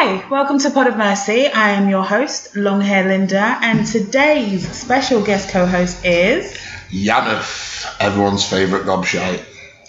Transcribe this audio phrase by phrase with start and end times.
[0.00, 1.48] Hi, welcome to Pod of Mercy.
[1.48, 6.56] I am your host, Long Hair Linda, and today's special guest co-host is
[6.90, 9.42] Yaneth, everyone's favourite gobshite.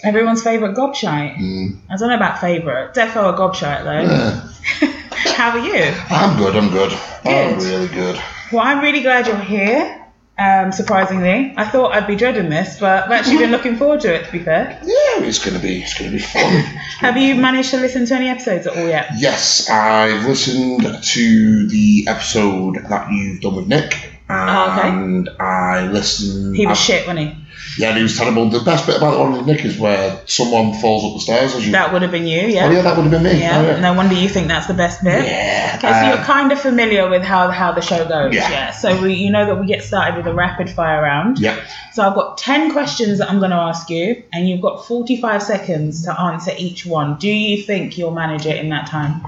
[0.03, 1.35] everyone's favourite gobshite.
[1.35, 1.67] Hmm.
[1.91, 2.95] I don't know about favourite.
[2.95, 4.87] Defo a gobshite though.
[4.87, 4.91] Yeah.
[5.35, 5.93] How are you?
[6.09, 6.91] I'm good, I'm good.
[7.23, 7.63] I'm Good.
[7.63, 8.19] really good.
[8.51, 9.98] Well, I'm really glad you're here.
[10.39, 14.13] Um, surprisingly, I thought I'd be dreading this, but I've actually been looking forward to
[14.15, 14.25] it.
[14.25, 16.41] To be fair, Yeah, it's gonna be it's gonna be fun.
[16.99, 19.07] have you managed to listen to any episodes at all yet?
[19.17, 23.97] yes, I've listened to the episode that you've done with Nick.
[24.29, 24.87] Oh, okay.
[24.89, 27.38] And I listened He was I- shit, wasn't he?
[27.77, 28.49] Yeah, he was terrible.
[28.49, 31.55] The best bit about the one with Nick is where someone falls up the stairs
[31.55, 32.65] as you That would have been you, yeah.
[32.65, 32.71] Oh yeah.
[32.77, 33.39] yeah, that would have been me.
[33.39, 33.79] Yeah, Oh, yeah.
[33.79, 35.25] no wonder you think that's the best bit.
[35.25, 35.75] Yeah.
[35.77, 38.33] Okay, so you're um, kind of familiar with how how the show goes.
[38.33, 38.71] Yeah.
[38.71, 41.39] So we, you know that we get started with a rapid fire round.
[41.39, 41.65] yeah.
[41.93, 45.43] So I've got ten questions that I'm going to ask you, and you've got 45
[45.43, 47.17] seconds to answer each one.
[47.17, 49.21] Do you think you'll manage it in that time?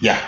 [0.00, 0.20] Yeah.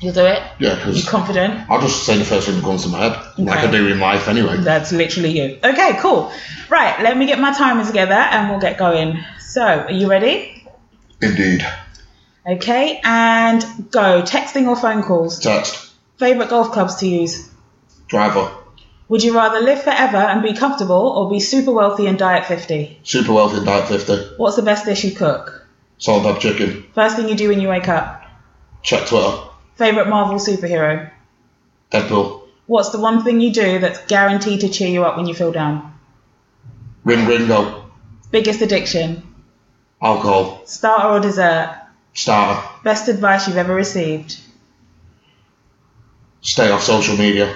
[0.00, 0.42] You'll do it.
[0.58, 1.70] Yeah, because You because confident?
[1.70, 3.68] I'll just say the first thing that comes to my head, like Okay.
[3.68, 4.58] I do in life anyway.
[4.58, 5.58] That's literally you.
[5.64, 6.30] Okay, cool.
[6.68, 9.18] Right, let me get my timer together, and we'll get going.
[9.40, 10.66] So, are you ready?
[11.22, 11.66] Indeed.
[12.46, 14.22] Okay, and go.
[14.22, 15.40] Texting or phone calls?
[15.40, 15.92] Text.
[16.18, 17.48] Favorite golf clubs to use?
[18.08, 18.50] Driver.
[19.08, 22.46] Would you rather live forever and be comfortable or be super wealthy and die at
[22.46, 23.00] 50?
[23.02, 24.34] Super wealthy and die at 50.
[24.36, 25.66] What's the best dish you cook?
[25.98, 26.84] Salt dab chicken.
[26.94, 28.24] First thing you do when you wake up?
[28.82, 29.45] Check Twitter.
[29.76, 31.10] Favorite Marvel superhero?
[31.92, 32.42] Deadpool.
[32.66, 35.52] What's the one thing you do that's guaranteed to cheer you up when you feel
[35.52, 35.94] down?
[37.04, 37.84] Ring ring, Ringo.
[38.30, 39.22] Biggest addiction?
[40.02, 40.62] Alcohol.
[40.66, 41.80] Starter or dessert?
[42.14, 42.60] Starter.
[42.82, 44.38] Best advice you've ever received?
[46.40, 47.54] Stay off social media.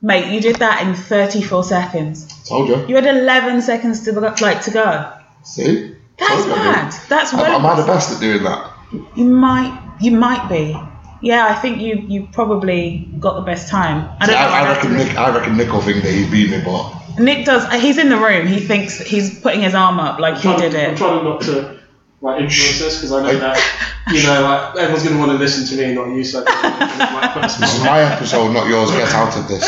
[0.00, 2.48] Mate, you did that in 34 seconds.
[2.48, 2.86] Told you.
[2.86, 5.12] You had 11 seconds to like to go.
[5.42, 5.96] See?
[6.18, 6.64] That's Told you I did.
[6.64, 6.94] mad.
[7.08, 7.56] That's Am, well.
[7.58, 8.72] am I the best at doing that?
[9.16, 10.76] You might, you might be.
[11.20, 14.08] Yeah, I think you you probably got the best time.
[14.20, 14.48] I See, don't know.
[14.48, 15.06] I, I I'd have to reckon.
[15.08, 15.16] Nick.
[15.18, 17.66] I reckon Nick will think that he's beat me, but Nick does.
[17.82, 18.46] He's in the room.
[18.46, 20.96] He thinks he's putting his arm up like he trying, did I'm it.
[20.98, 21.77] trying not to
[22.20, 23.56] like influence this because I know that
[24.12, 26.24] you know like everyone's going to want to listen to me, not you.
[26.24, 28.90] So I might put a this is my episode, not yours.
[28.90, 29.64] Get out of this.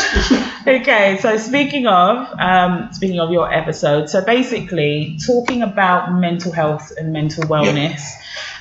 [0.67, 6.91] Okay, so speaking of um, speaking of your episode, so basically talking about mental health
[6.97, 8.01] and mental wellness.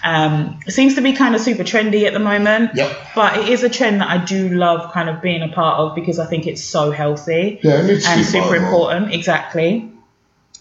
[0.02, 2.96] Um, seems to be kind of super trendy at the moment, Yep.
[3.14, 5.94] but it is a trend that I do love kind of being a part of
[5.94, 7.60] because I think it's so healthy.
[7.62, 8.64] Yeah, it needs to and super part of it.
[8.64, 9.89] important exactly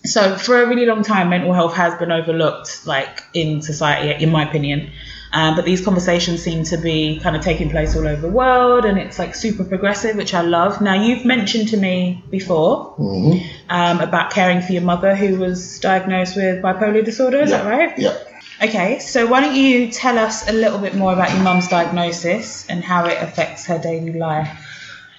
[0.05, 4.29] so for a really long time mental health has been overlooked like in society in
[4.31, 4.91] my opinion.
[5.31, 8.83] Um, but these conversations seem to be kind of taking place all over the world
[8.85, 10.81] and it's like super progressive which i love.
[10.81, 13.43] Now you've mentioned to me before Mhm.
[13.69, 17.93] um, about caring for your mother who was diagnosed with bipolar disorder is that right?
[17.99, 18.15] Yeah.
[18.63, 22.65] okay so why don't you tell us a little bit more about your mum's diagnosis
[22.67, 24.49] and how it affects her daily life?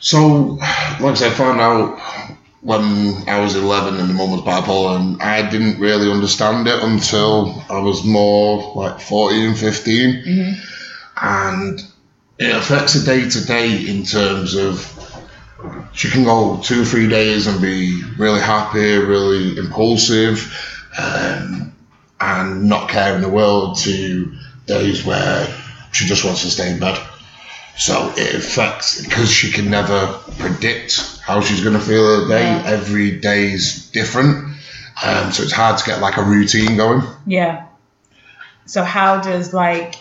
[0.00, 2.00] So, said, I found out
[2.62, 6.82] when I was 11 and the mum was bipolar, and I didn't really understand it
[6.82, 10.22] until I was more like 14, 15.
[11.22, 11.82] And
[12.38, 14.96] it affects the day to day in terms of
[15.92, 20.50] she can go two or three days and be really happy, really impulsive,
[20.98, 21.74] um,
[22.20, 24.32] and not care in the world to
[24.66, 25.46] days where
[25.92, 26.98] she just wants to stay in bed.
[27.80, 32.42] So it affects because she can never predict how she's going to feel a day.
[32.42, 32.62] Yeah.
[32.66, 34.54] Every day's different,
[35.02, 37.02] um, so it's hard to get like a routine going.
[37.26, 37.68] Yeah.
[38.66, 39.94] So how does like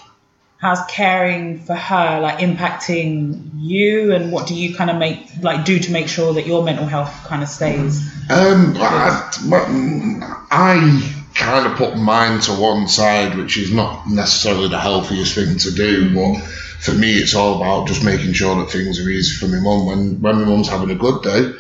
[0.58, 5.64] how's caring for her like impacting you and what do you kind of make like
[5.64, 8.06] do to make sure that your mental health kind of stays?
[8.30, 14.80] Um, I, I kind of put mine to one side, which is not necessarily the
[14.80, 16.44] healthiest thing to do, but
[16.80, 19.86] for me, it's all about just making sure that things are easy for my mum.
[19.86, 21.54] When when my mum's having a good day,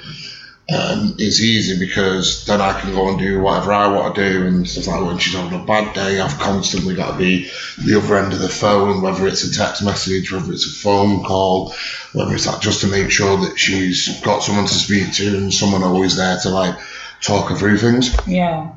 [0.71, 4.47] um, it's easy because then I can go and do whatever I want to do,
[4.47, 7.97] and stuff like when she's having a bad day, I've constantly got to be the
[7.97, 11.73] other end of the phone, whether it's a text message, whether it's a phone call,
[12.13, 15.53] whether it's that just to make sure that she's got someone to speak to and
[15.53, 16.77] someone always there to like
[17.21, 18.15] talk her through things.
[18.25, 18.71] Yeah.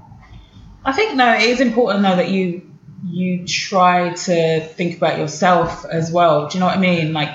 [0.84, 2.71] I think no, it is important though that you
[3.04, 6.48] you try to think about yourself as well.
[6.48, 7.12] Do you know what I mean?
[7.12, 7.30] Like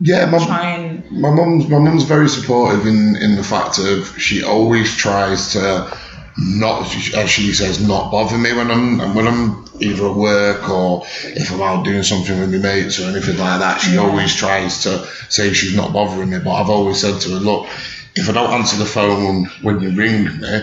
[0.00, 4.18] Yeah, my, try and my mum's my mum's very supportive in in the fact of
[4.20, 5.96] she always tries to
[6.38, 6.82] not
[7.14, 11.50] as she says not bother me when I'm when I'm either at work or if
[11.52, 13.80] I'm out doing something with my mates or anything like that.
[13.80, 14.00] She Yeah.
[14.00, 17.66] always tries to say she's not bothering me, but I've always said to her, look,
[18.14, 20.62] if I don't answer the phone when you ring me,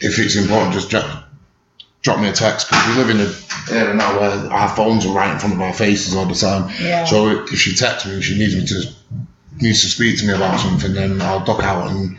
[0.00, 1.02] if it's important, just ju-
[2.06, 5.12] drop me a text because we live in a era now where our phones are
[5.12, 6.70] right in front of our faces all the time.
[6.80, 7.04] Yeah.
[7.04, 8.88] So if she texts me and she needs me to
[9.60, 12.18] needs to speak to me about something, then I'll duck out and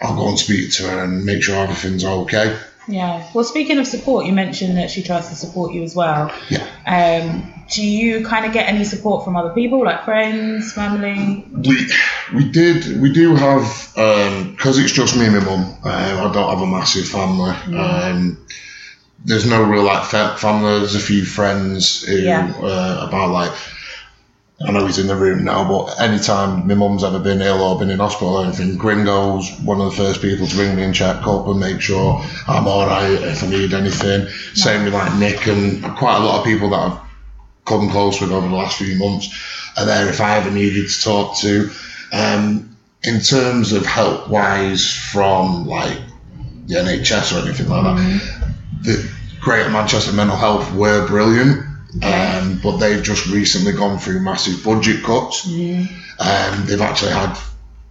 [0.00, 2.58] I'll go and speak to her and make sure everything's okay.
[2.88, 3.30] Yeah.
[3.32, 6.34] Well, speaking of support, you mentioned that she tries to support you as well.
[6.48, 6.66] Yeah.
[6.86, 11.46] Um, do you kind of get any support from other people, like friends, family?
[11.52, 11.86] We
[12.34, 13.62] we did we do have
[13.94, 15.76] because it's just me and my mum.
[15.84, 17.50] Uh, I don't have a massive family.
[17.78, 18.38] Um,
[19.24, 20.78] there's no real like family.
[20.78, 22.52] There's a few friends who Yeah.
[22.60, 23.52] uh, about like.
[24.60, 27.78] I know he's in the room now, but anytime my mum's ever been ill or
[27.78, 30.92] been in hospital or anything, Gringo's one of the first people to ring me and
[30.92, 34.26] check up and make sure I'm alright if I need anything.
[34.54, 36.98] Same with like Nick and quite a lot of people that I've
[37.66, 39.28] come close with over the last few months
[39.76, 41.70] are there if I ever needed to talk to.
[42.12, 46.00] Um, in terms of help wise from like
[46.66, 48.50] the NHS or anything like that,
[48.82, 49.10] the
[49.40, 51.64] Greater Manchester Mental Health were brilliant.
[52.02, 55.46] Um, but they've just recently gone through massive budget cuts.
[56.18, 57.36] Um, they've actually had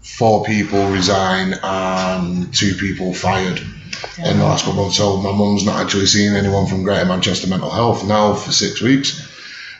[0.01, 3.59] four people resign and two people fired
[4.23, 4.97] in the last couple of months.
[4.97, 8.81] So my mum's not actually seeing anyone from Greater Manchester Mental Health now for six
[8.81, 9.27] weeks,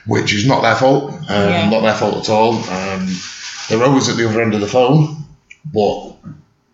[0.06, 1.12] which is not their fault.
[1.12, 1.70] Um, Yeah.
[1.70, 2.54] Not their fault at all.
[2.68, 3.06] Um,
[3.68, 5.24] they're always at the other end of the phone,
[5.72, 6.16] but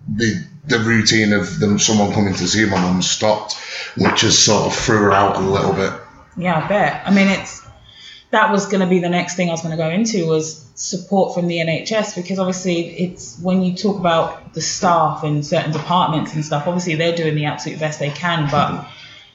[0.09, 3.55] the the routine of them someone coming to see my mum stopped,
[3.97, 5.93] which has sort of threw her out a little bit.
[6.37, 7.03] Yeah, I bet.
[7.06, 7.62] I mean, it's
[8.31, 10.65] that was going to be the next thing I was going to go into was
[10.75, 15.73] support from the NHS because obviously it's when you talk about the staff in certain
[15.73, 16.67] departments and stuff.
[16.67, 18.89] Obviously, they're doing the absolute best they can, but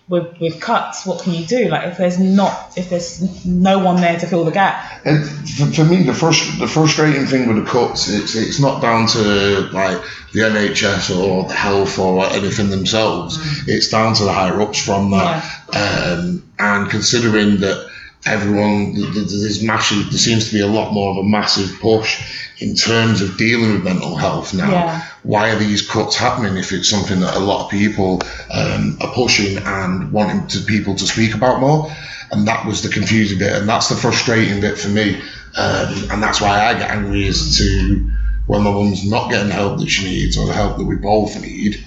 [0.09, 1.69] with with cuts, what can you do?
[1.69, 5.01] Like if there's not if there's no one there to fill the gap.
[5.06, 8.81] And for, for me, the frust- the frustrating thing with the cuts, it's it's not
[8.81, 10.01] down to like
[10.33, 13.38] the NHS or the health or anything themselves.
[13.67, 15.45] It's down to the higher ups from that.
[15.73, 17.88] Um, and considering that
[18.30, 21.80] everyone, th- th- there's massive, there seems to be a lot more of a massive
[21.80, 24.72] push in terms of dealing with mental health now.
[24.72, 25.06] Yeah.
[25.24, 28.22] Why are these cuts happening if it's something that a lot of people
[28.52, 31.92] um, are pushing and wanting to people to speak about more?
[32.31, 35.16] And that was the confusing bit, and that's the frustrating bit for me.
[35.58, 38.12] Um, and that's why I get angry as to
[38.46, 40.96] when my mum's not getting the help that she needs or the help that we
[40.96, 41.84] both need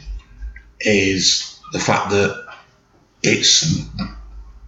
[0.80, 2.44] is the fact that
[3.22, 3.86] it's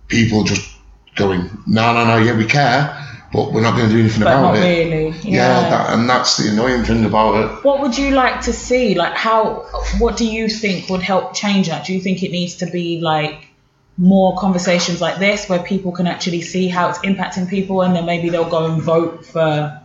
[0.09, 0.74] people just
[1.17, 3.01] going, no, no, no, yeah, we care,
[3.33, 4.61] but we're not going to do anything But about not it.
[4.93, 5.09] really.
[5.21, 5.71] Yeah, Yeah.
[5.71, 7.65] that, and that's the annoying thing about it.
[7.65, 8.95] What would you like to see?
[8.95, 9.67] Like, how?
[9.99, 11.85] What do you think would help change that?
[11.87, 13.49] Do you think it needs to be like
[13.97, 18.07] more conversations like this, where people can actually see how it's impacting people, and then
[18.07, 19.81] maybe they'll go and vote for,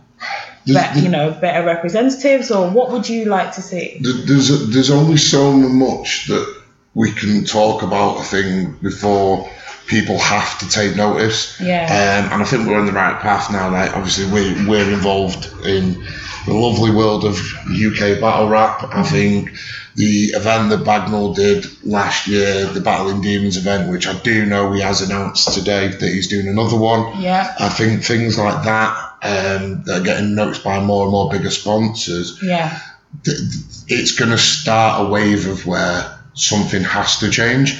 [0.66, 2.50] be- you know, better representatives?
[2.50, 4.00] Or what would you like to see?
[4.02, 6.56] Th- There's there's only so much that
[6.94, 9.48] we can talk about a thing before
[9.90, 11.60] people have to take notice.
[11.60, 11.84] Yeah.
[11.84, 13.70] Um, and I think we're on the right path now.
[13.70, 16.02] Like obviously we we're involved in
[16.46, 17.36] the lovely world of
[17.68, 18.84] UK battle rap.
[18.94, 19.50] I think
[19.96, 24.72] the event that Bagnall did last year, the Battling Demons event, which I do know
[24.72, 27.20] he has announced today that he's doing another one.
[27.20, 27.52] Yeah.
[27.58, 31.50] I think things like that um, that are getting noticed by more and more bigger
[31.50, 32.78] sponsors Yeah.
[33.24, 37.76] th- th- it's going to start a wave of where something has to change.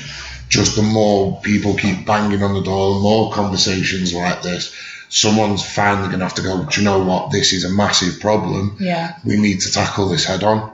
[0.51, 4.75] Just the more people keep banging on the door, the more conversations like this,
[5.09, 7.31] someone's finally going to have to go, do you know what?
[7.31, 8.77] This is a massive problem.
[8.79, 9.17] Yeah.
[9.25, 10.73] We need to tackle this head on.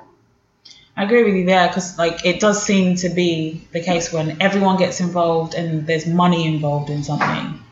[0.96, 4.40] I agree with you there because like it does seem to be the case when
[4.40, 7.62] everyone gets involved and there's money involved in something,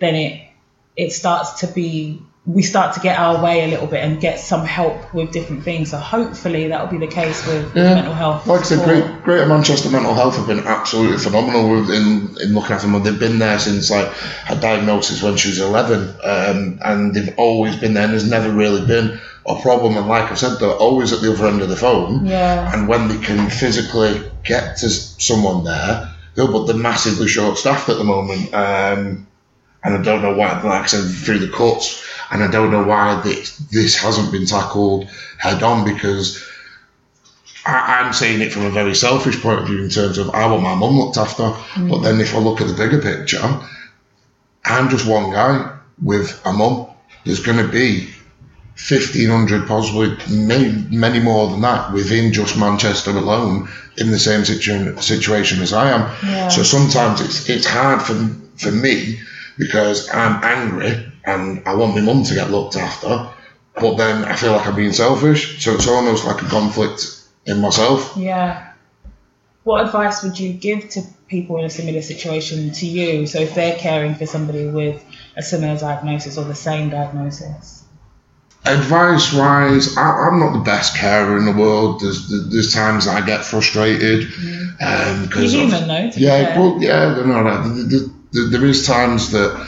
[0.00, 0.48] then it
[0.94, 4.40] it starts to be we start to get our way a little bit and get
[4.40, 5.90] some help with different things.
[5.90, 7.94] So hopefully that will be the case with, with Yeah.
[7.96, 8.46] mental health.
[8.46, 9.04] Like I said, support.
[9.04, 13.02] Great, Greater Manchester Mental Health have been absolutely phenomenal in, in looking after them.
[13.02, 14.08] They've been there since like
[14.46, 18.04] her diagnosis when she was 11, um, and they've always been there.
[18.04, 19.98] And there's never really been a problem.
[19.98, 22.24] And like I said, they're always at the other end of the phone.
[22.24, 22.72] Yeah.
[22.72, 27.90] And when they can physically get to someone there, they'll but they're massively short staffed
[27.90, 28.54] at the moment.
[28.54, 29.26] Um,
[29.84, 32.84] and I don't know why, like I said, through the cuts, and I don't know
[32.84, 35.08] why this, this hasn't been tackled
[35.38, 36.44] head on because
[37.64, 40.46] I, I'm saying it from a very selfish point of view in terms of I
[40.46, 41.90] want my mum looked after, mm.
[41.90, 43.60] but then if I look at the bigger picture,
[44.64, 46.86] I'm just one guy with a mum.
[47.24, 48.08] There's going to be
[48.88, 54.96] 1,500, possibly many, many more than that within just Manchester alone in the same situ-
[55.00, 56.00] situation as I am.
[56.24, 56.48] Yeah.
[56.48, 58.14] So sometimes it's it's hard for
[58.56, 59.20] for me
[59.58, 63.30] because I'm angry and I want my mum to get looked after,
[63.74, 65.62] but then I feel like I'm being selfish.
[65.62, 67.06] So it's almost like a conflict
[67.44, 68.16] in myself.
[68.16, 68.72] Yeah.
[69.64, 73.26] What advice would you give to people in a similar situation to you.
[73.26, 75.04] So if they're caring for somebody with
[75.36, 77.84] a similar diagnosis or the same diagnosis.
[78.64, 82.00] Advice wise, I'm not the best carer in the world.
[82.00, 84.24] There's there's times I get frustrated.
[84.80, 86.10] Um, You're human, though.
[86.16, 89.66] Yeah, well, yeah, no, no, there is times that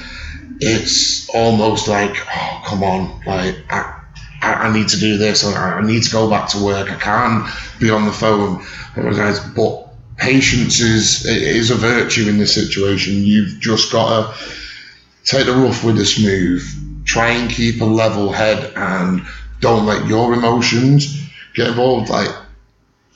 [0.60, 4.02] it's almost like, oh, come on, like I,
[4.42, 6.90] I, need to do this, I, I need to go back to work.
[6.90, 7.48] I can't
[7.78, 8.64] be on the phone,
[8.96, 9.40] oh guys.
[9.40, 13.24] But patience is is a virtue in this situation.
[13.24, 14.44] You've just got to
[15.24, 16.62] take the rough with the smooth
[17.04, 19.26] try and keep a level head and
[19.60, 22.08] don't let your emotions get involved.
[22.08, 22.28] Like,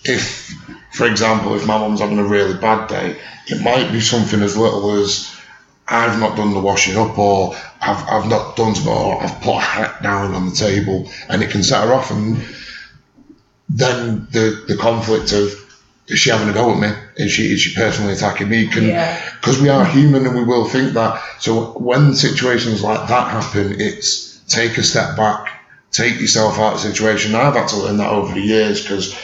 [0.04, 0.50] if,
[0.92, 4.56] for example, if my mum's having a really bad day, it might be something as
[4.56, 5.33] little as
[5.86, 9.56] I've not done the washing up or I've, I've not done something or I've put
[9.56, 12.42] a hat down on the table and it can set her off and
[13.68, 15.60] then the, the conflict of
[16.06, 16.90] is she having a go at me?
[17.16, 18.66] Is she is she personally attacking me?
[18.66, 18.84] Can
[19.40, 19.62] because yeah.
[19.62, 21.22] we are human and we will think that.
[21.40, 25.48] So when situations like that happen, it's take a step back,
[25.92, 27.34] take yourself out of the situation.
[27.34, 29.18] I've had to learn that over the years because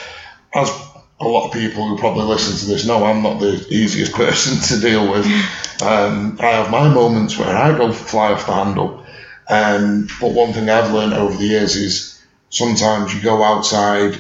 [0.55, 0.71] as
[1.21, 4.61] a lot of people who probably listen to this know I'm not the easiest person
[4.69, 5.27] to deal with.
[5.83, 9.03] Um, I have my moments where I go fly off the handle.
[9.49, 14.19] Um, but one thing I've learned over the years is sometimes you go outside,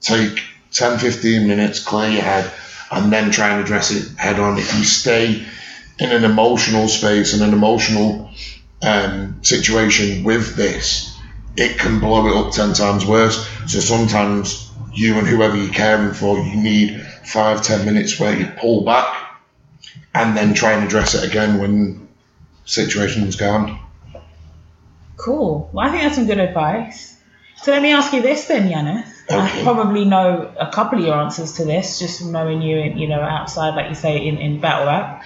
[0.00, 2.50] take 10, 15 minutes, clear your head,
[2.90, 4.58] and then try and address it head on.
[4.58, 5.44] If you stay
[5.98, 8.30] in an emotional space and an emotional
[8.82, 11.14] um, situation with this,
[11.58, 13.46] it can blow it up 10 times worse.
[13.66, 18.46] So sometimes you and whoever you're caring for, you need five, ten minutes where you
[18.58, 19.40] pull back
[20.14, 22.08] and then try and address it again when
[22.64, 23.78] situation's gone.
[25.16, 25.70] Cool.
[25.72, 27.16] Well, I think that's some good advice.
[27.62, 29.06] So let me ask you this then, Yanis.
[29.30, 29.60] Okay.
[29.60, 32.98] I probably know a couple of your answers to this, just from knowing you, in,
[32.98, 35.22] you know, outside, like you say, in, in battle rap.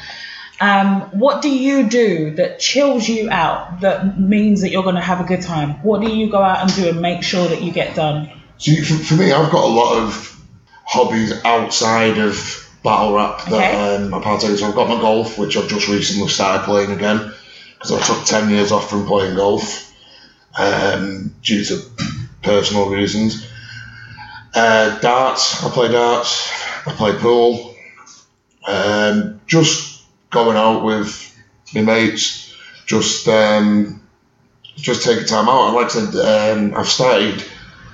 [0.61, 5.01] Um, what do you do that chills you out, that means that you're going to
[5.01, 5.83] have a good time?
[5.83, 8.31] What do you go out and do and make sure that you get done?
[8.59, 10.43] So for, for me, I've got a lot of
[10.85, 14.05] hobbies outside of battle rap that okay.
[14.05, 14.57] um, I partake in.
[14.59, 17.33] So I've got my golf, which I've just recently started playing again
[17.75, 19.93] because I took 10 years off from playing golf
[20.59, 21.83] um, due to
[22.43, 23.47] personal reasons.
[24.55, 26.53] Uh, darts, I play darts,
[26.87, 27.75] I play pool.
[28.67, 31.37] Um, just going out with
[31.75, 32.55] my mates,
[32.87, 34.01] just um,
[34.77, 35.67] just taking time out.
[35.67, 37.45] And like I said, um, I've started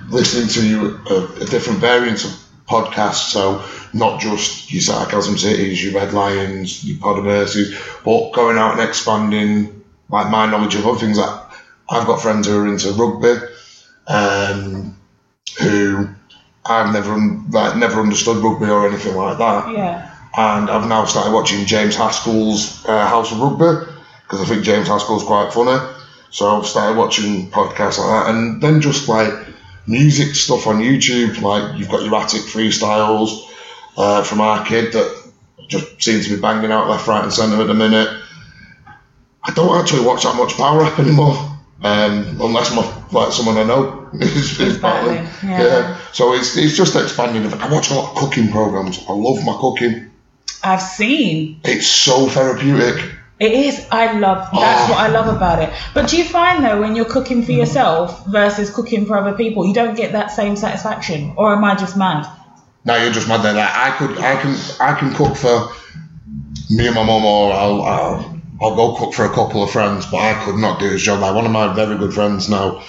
[0.09, 2.31] listening to a, a, different variant of
[2.67, 8.31] podcasts, so not just your sarcasm cities, your red lions, your Pod of Mercies, but
[8.31, 11.17] going out and expanding like my knowledge of other things.
[11.17, 11.39] Like
[11.89, 13.45] I've got friends who are into rugby,
[14.07, 14.97] um,
[15.59, 16.09] who
[16.65, 17.17] I've never
[17.49, 19.71] like never understood rugby or anything like that.
[19.71, 20.07] Yeah.
[20.37, 23.91] And I've now started watching James Haskell's uh, House of Rugby
[24.23, 25.77] because I think James Haskell's quite funny.
[26.29, 29.33] So I've started watching podcasts like that, and then just like
[29.87, 31.41] music stuff on YouTube.
[31.41, 33.49] Like you've got your attic freestyles
[33.97, 35.31] uh, from our kid that
[35.67, 38.09] just seems to be banging out left, right, and centre at the minute.
[39.43, 41.35] I don't actually watch that much power rap anymore,
[41.83, 45.25] um, unless my like someone I know is, is battling.
[45.43, 45.63] Yeah.
[45.63, 45.97] yeah.
[46.11, 47.51] So it's, it's just expanding.
[47.53, 49.03] I watch a lot of cooking programs.
[49.07, 50.11] I love my cooking.
[50.63, 51.59] I've seen.
[51.63, 53.11] It's so therapeutic.
[53.41, 53.87] It is.
[53.91, 54.47] I love.
[54.53, 55.73] That's what I love about it.
[55.95, 57.61] But do you find though, when you're cooking for mm-hmm.
[57.61, 61.73] yourself versus cooking for other people, you don't get that same satisfaction, or am I
[61.73, 62.27] just mad?
[62.85, 63.41] No, you're just mad.
[63.41, 65.71] That I could, I can, I can cook for
[66.69, 70.05] me and my mum, or I'll, I'll, I'll go cook for a couple of friends,
[70.05, 71.21] but I could not do his job.
[71.21, 72.83] Like one of my very good friends now,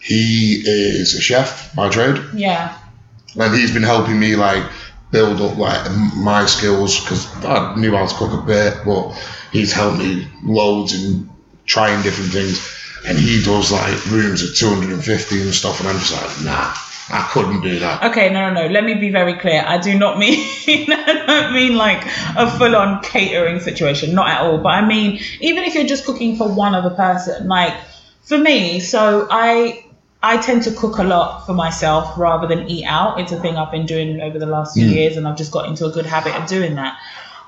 [0.00, 2.20] he is a chef by trade.
[2.34, 2.76] Yeah.
[3.36, 4.68] And he's been helping me like
[5.12, 9.12] build up like my skills because I knew how to cook a bit, but
[9.52, 11.30] he's helped me loads in
[11.66, 12.78] trying different things.
[13.06, 16.74] And he does like rooms of 250 and stuff, and I'm just like, nah.
[17.10, 18.04] I couldn't do that.
[18.04, 18.72] Okay, no, no, no.
[18.72, 19.62] Let me be very clear.
[19.66, 24.58] I do not mean I don't mean like a full-on catering situation, not at all.
[24.58, 27.74] But I mean, even if you're just cooking for one other person, like
[28.22, 29.81] for me, so I
[30.22, 33.18] I tend to cook a lot for myself rather than eat out.
[33.18, 34.94] It's a thing I've been doing over the last few mm.
[34.94, 36.96] years, and I've just got into a good habit of doing that.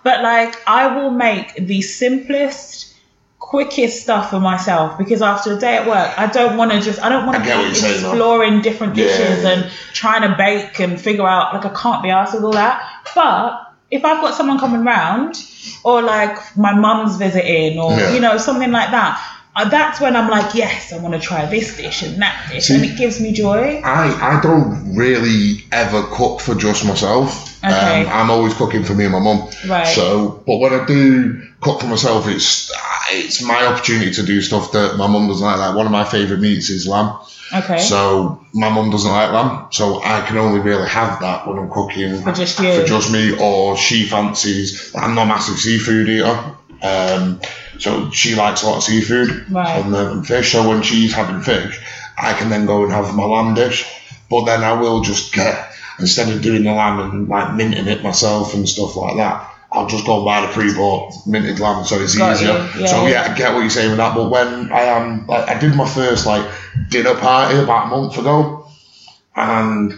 [0.02, 2.92] But like, I will make the simplest,
[3.38, 7.00] quickest stuff for myself because after a day at work, I don't want to just,
[7.00, 9.50] I don't want to be exploring different dishes yeah.
[9.50, 12.82] and trying to bake and figure out, like, I can't be asked with all that.
[13.14, 15.36] But if I've got someone coming round,
[15.84, 18.12] or like my mum's visiting, or, yeah.
[18.12, 21.46] you know, something like that, uh, that's when I'm like, yes, I want to try
[21.46, 23.80] this dish and that dish, See- and it gives me joy.
[23.84, 27.50] I, I don't really ever cook for just myself.
[27.64, 28.02] Okay.
[28.04, 29.48] Um, I'm always cooking for me and my mum.
[29.66, 29.86] Right.
[29.86, 32.70] So, but when I do cook for myself, it's
[33.10, 35.58] it's my opportunity to do stuff that my mum doesn't like.
[35.58, 37.16] Like one of my favourite meats is lamb.
[37.54, 37.78] Okay.
[37.78, 41.70] So my mum doesn't like lamb, so I can only really have that when I'm
[41.70, 42.80] cooking For just you.
[42.80, 43.34] for just me.
[43.38, 44.94] Or she fancies.
[44.94, 46.44] I'm not a massive seafood eater,
[46.82, 47.40] um,
[47.78, 49.80] so she likes a lot of seafood Right.
[49.84, 50.52] and then fish.
[50.52, 51.80] So when she's having fish,
[52.16, 53.84] I can then go and have my lamb dish.
[54.30, 58.02] But then I will just get instead of doing the lamb and like minting it
[58.02, 59.50] myself and stuff like that.
[59.70, 62.52] I'll just go and buy the pre-bought minted lamb, so it's Got easier.
[62.78, 63.28] Yeah, so yeah.
[63.28, 64.14] I get what you're saying with that.
[64.14, 66.48] But when I am, like, I did my first like
[66.90, 68.68] dinner party about a month ago,
[69.34, 69.92] and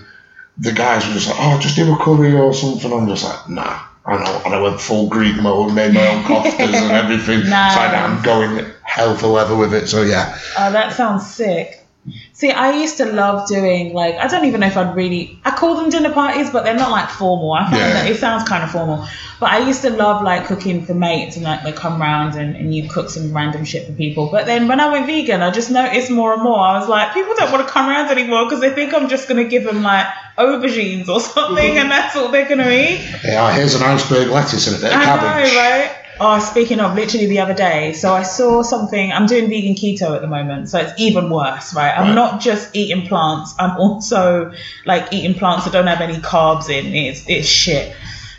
[0.56, 3.50] the guys were just like, "Oh, just do a curry or something." I'm just like,
[3.50, 7.48] "Nah." I and I went full Greek mode, made my own koftas and everything.
[7.48, 7.74] Nice.
[7.74, 9.88] So I'm going hell for leather with it.
[9.88, 11.85] So yeah, Oh, that sounds sick.
[12.32, 15.50] See, I used to love doing like I don't even know if I'd really I
[15.50, 17.52] call them dinner parties, but they're not like formal.
[17.52, 17.92] I find Yeah.
[17.94, 19.06] that it sounds kind of formal.
[19.38, 22.56] But I used to love like cooking for mates and like they come round and,
[22.56, 24.28] and you cook some random shit for people.
[24.30, 26.58] But then when I went vegan, I just noticed more and more.
[26.58, 29.28] I was like, people don't want to come round anymore because they think I'm just
[29.28, 30.06] gonna give them like
[30.38, 31.78] aubergines or something, mm-hmm.
[31.78, 33.00] and that's all they're gonna eat.
[33.24, 33.52] yeah.
[33.54, 35.52] Here's an iceberg lettuce and a bit of I cabbage.
[35.52, 35.90] know, right?
[36.18, 39.12] Oh, speaking of, literally the other day, so I saw something.
[39.12, 41.92] I'm doing vegan keto at the moment, so it's even worse, right?
[41.96, 42.14] I'm Right.
[42.14, 43.54] not just eating plants.
[43.58, 44.52] I'm also
[44.86, 46.94] like eating plants that don't have any carbs in.
[46.94, 47.94] It's it's shit.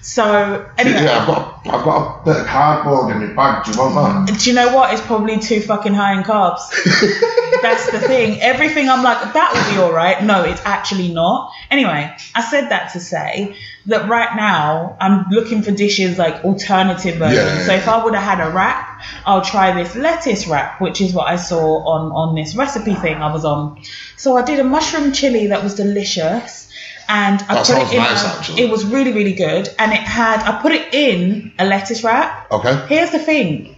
[0.07, 3.65] So anyway, Yeah, I've got I've got a bit of cardboard in my bag.
[3.65, 4.39] Do you want that?
[4.39, 4.93] do you know what?
[4.93, 6.61] It's probably too fucking high in carbs.
[7.61, 8.39] That's the thing.
[8.41, 10.23] Everything I'm like, that will be all right.
[10.23, 11.51] No, it's actually not.
[11.69, 17.17] Anyway, I said that to say that right now I'm looking for dishes like alternative
[17.17, 17.45] versions.
[17.45, 17.65] Yeah.
[17.65, 21.13] So if I would have had a wrap, I'll try this lettuce wrap, which is
[21.13, 23.81] what I saw on on this recipe thing I was on.
[24.15, 26.71] So I did a mushroom chili that was delicious.
[27.09, 27.97] And I That put it in.
[27.99, 28.61] nice, a- actually.
[28.63, 30.41] It was really, really good, and it had.
[30.43, 32.75] I put it in a lettuce wrap, Okay.
[32.87, 33.75] Here's the thing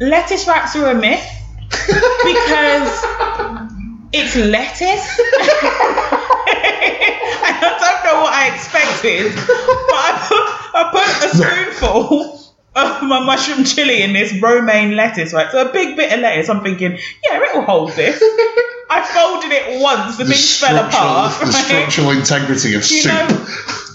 [0.00, 1.26] lettuce wraps are a myth
[1.70, 3.04] because
[4.12, 5.18] it's lettuce.
[7.50, 12.34] I don't know what I expected, but I put, I put a spoonful
[12.76, 15.50] of my mushroom chili in this romaine lettuce, right?
[15.50, 16.48] So a big bit of lettuce.
[16.48, 18.22] I'm thinking, yeah, it will hold this.
[18.90, 21.32] I folded it once, the, The thing fell apart.
[21.40, 21.54] the right?
[21.54, 23.12] structural integrity of you soup.
[23.12, 23.46] know,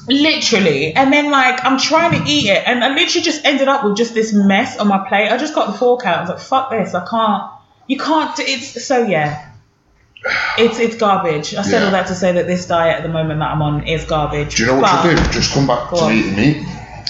[0.08, 0.94] literally.
[0.94, 3.98] And then like I'm trying to eat it, and I literally just ended up with
[3.98, 5.30] just this mess on my plate.
[5.32, 6.18] I just got the fork out.
[6.18, 7.52] I was like, fuck this, I can't.
[7.88, 8.36] You can't.
[8.36, 9.50] do It's so yeah.
[10.58, 11.54] It's it's garbage.
[11.56, 11.86] I said Yeah.
[11.86, 14.56] all that to say that this diet at the moment that I'm on is garbage.
[14.56, 15.32] Do you know what But- you do?
[15.32, 16.14] Just come back to on.
[16.14, 16.66] eating meat.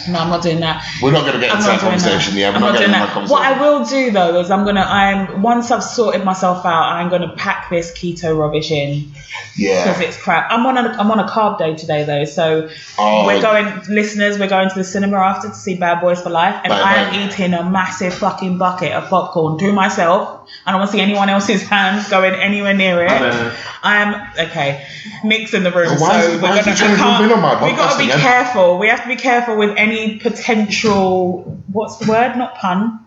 [0.10, 0.86] No, I'm not doing that.
[1.02, 2.34] We're not going to get I'm into that conversation.
[2.36, 2.40] that.
[2.40, 3.30] Yeah, we're I'm not not doing that that.
[3.30, 3.42] What.
[3.42, 7.34] I will do though is I'm gonna I'm once I've sorted myself out, I'm gonna
[7.36, 9.12] pack this keto rubbish in
[9.56, 9.84] Yeah.
[9.86, 10.48] because it's crap.
[10.52, 14.38] I'm on a I'm on a carb day today though, so Oh, we're going listeners.
[14.40, 17.30] We're going to the cinema after to see Bad Boys for Life, and I am
[17.30, 20.42] eating a massive fucking bucket of popcorn to myself.
[20.66, 23.10] I don't want to see anyone else's hands going anywhere near it.
[23.12, 23.56] I.
[23.86, 24.86] I am okay.
[25.26, 26.72] Nick's in the room, why so is- we're why gonna.
[26.72, 28.20] he trying to I can't- in on my we gotta be again?
[28.20, 28.78] careful.
[28.78, 31.44] We have to be careful with any potential.
[31.72, 32.36] What's the word?
[32.38, 33.00] Not pun.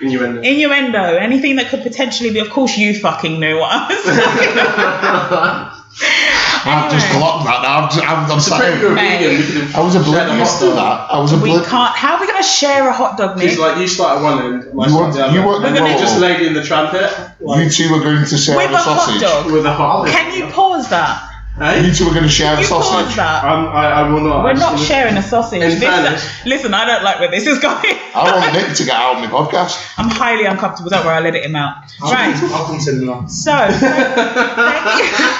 [0.00, 0.40] Innuendo.
[0.42, 1.16] Innuendo.
[1.16, 2.38] Anything that could potentially be.
[2.38, 5.74] Of course, you fucking knew what I was talking about.
[6.00, 7.20] I've just Anyway.
[7.20, 7.64] clocked that.
[7.64, 8.80] I'm, just, I'm, I'm It's a pretty sorry.
[8.80, 9.18] good Mate.
[9.18, 9.36] vegan.
[9.38, 11.10] We could have I was shared the oblivious to that.
[11.10, 11.96] I was We can't.
[11.96, 13.48] How are we going to share a hot dog, Nick?
[13.50, 15.34] It's like you start at one end, and I You start want- the other.
[15.38, 18.00] you want- and then We're you gonna- just laid in the trumpet You two are
[18.00, 19.20] going to share With a a hot sausage.
[19.22, 19.50] dog.
[19.50, 20.06] with a hot.
[20.08, 21.22] Can you pause that?
[21.58, 23.16] You two are going to share a You pause sausage.
[23.16, 23.42] that.
[23.42, 24.44] I'm, I, I will not.
[24.44, 25.60] We're I'm not sharing a sausage.
[25.62, 27.76] In This- fairness- listen, I don't like where this is going.
[28.14, 29.74] I want Nick to get out of the podcast.
[29.98, 30.90] I'm highly uncomfortable.
[30.90, 31.76] Don't worry, I'll edit him out.
[32.00, 32.34] Right.
[32.52, 33.28] I'll consider that.
[33.30, 34.98] So, thank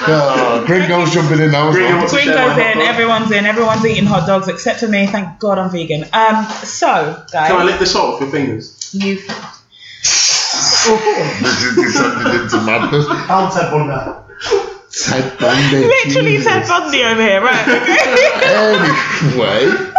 [0.08, 0.14] you.
[0.14, 1.98] Uh, Gringo's jumping in now as Gringo well.
[1.98, 5.06] wants to Queen share goes in, everyone's in, everyone's eating hot dogs except for me.
[5.06, 6.02] Thank God I'm vegan.
[6.12, 7.30] Um, so guys.
[7.30, 8.90] Can I guys, lick this off with your fingers?
[8.94, 9.16] you
[10.58, 13.04] This is descended into madness.
[13.08, 14.24] I'll take one now.
[15.04, 15.86] Ted Bundy.
[15.86, 16.46] literally Jesus.
[16.46, 17.68] Ted Bundy over here, right?
[17.68, 19.26] Okay.
[19.26, 19.84] Anyway.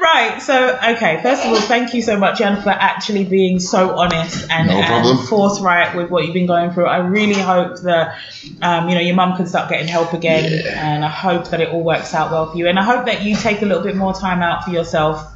[0.00, 0.40] Right.
[0.42, 1.20] So, okay.
[1.22, 4.74] First of all, thank you so much, Jan, for actually being so honest and, No
[4.74, 6.86] and forthright with what you've been going through.
[6.86, 8.18] I really hope that
[8.60, 10.94] um, you know your mum can start getting help again, Yeah.
[10.94, 12.68] and I hope that it all works out well for you.
[12.68, 15.26] And I hope that you take a little bit more time out for yourself.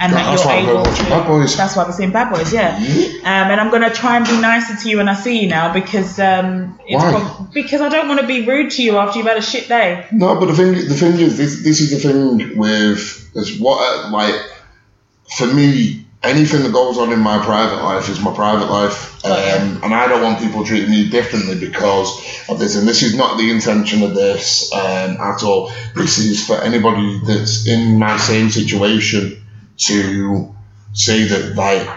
[0.00, 1.04] And that That's you're able to.
[1.04, 1.56] Bad Boys.
[1.56, 2.76] That's why we're seeing Bad Boys, yeah.
[2.76, 5.72] Um, and I'm gonna try and be nicer to you when I see you now
[5.72, 7.10] because um, it's Why?
[7.10, 9.68] prob- because I don't want to be rude to you after you've had a shit
[9.68, 10.04] day.
[10.10, 13.78] No, but the thing, the thing is, this, this is the thing with is what
[13.80, 14.34] uh, like
[15.36, 19.82] for me anything that goes on in my private life is my private life, um,
[19.84, 22.76] and I don't want people treating me differently because of this.
[22.76, 25.70] And this is not the intention of this um, at all.
[25.94, 29.43] This is for anybody that's in my same situation
[29.76, 30.54] to
[30.92, 31.88] say that like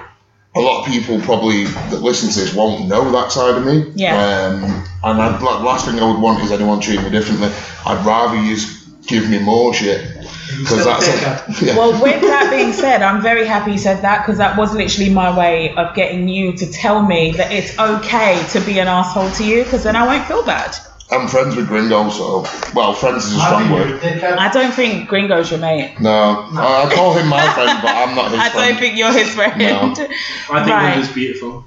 [0.56, 3.92] a lot of people probably that listen to this won't know that side of me.
[3.96, 4.16] Yeah.
[4.16, 4.64] Um,
[5.04, 7.52] and I'd, like, last thing I would want is anyone treating me differently.
[7.86, 10.18] I'd rather you just give me more shit
[10.60, 11.78] because that's a, yeah.
[11.78, 15.12] Well, with that being said, I'm very happy you said that because that was literally
[15.12, 19.30] my way of getting you to tell me that it's okay to be an asshole
[19.32, 20.76] to you because then I won't feel bad.
[21.10, 23.88] I'm friends with Gringo, so well, friends is a strong word.
[23.88, 24.38] you're a dickhead.
[24.38, 25.96] I don't think Gringo's your mate.
[26.02, 26.10] No,
[26.52, 28.70] I, I call him my friend, but I'm not his I friend.
[28.72, 29.58] don't think you're his friend.
[29.58, 29.80] No.
[29.92, 30.10] I think
[30.50, 30.92] Right.
[30.96, 31.64] Linda's beautiful.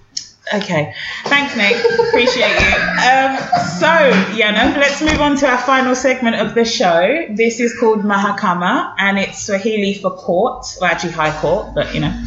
[0.52, 0.94] Okay.
[1.26, 1.76] Thanks, Nick.
[2.08, 2.76] Appreciate you.
[3.00, 3.36] Um,
[3.78, 3.86] so,
[4.34, 7.26] Yana, let's move on to our final segment of the show.
[7.30, 12.00] This is called Mahakama, and it's Swahili for court, well, actually High Court, but you
[12.00, 12.24] know.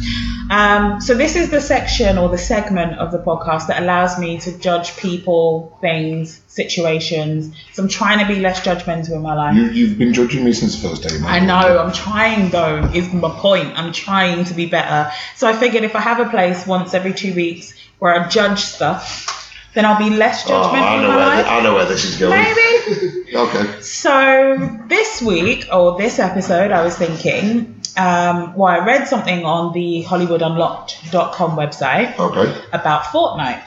[0.50, 4.38] Um, so, this is the section or the segment of the podcast that allows me
[4.40, 7.54] to judge people, things, situations.
[7.72, 9.54] So, I'm trying to be less judgmental in my life.
[9.54, 11.26] You, you've been judging me since the first day, man.
[11.26, 13.78] I know, I'm trying though, is my point.
[13.78, 15.12] I'm trying to be better.
[15.36, 18.58] So I figured if I have a place once every two weeks where I judge
[18.60, 19.30] stuff,
[19.72, 21.46] then I'll be less Oh, judgmental I in know where.
[21.46, 22.38] I know where this is going.
[22.42, 23.20] Maybe.
[23.34, 23.80] Okay.
[23.80, 29.72] So this week or this episode, I was thinking, um, well, I read something on
[29.72, 32.54] the HollywoodUnlocked.com website Okay.
[32.72, 33.60] about Fortnite.